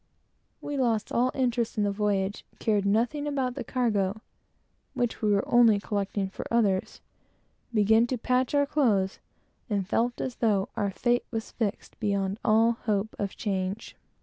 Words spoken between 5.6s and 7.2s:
collecting for others;